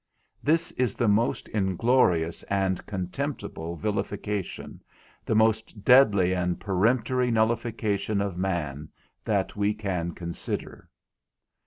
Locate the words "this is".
0.41-0.95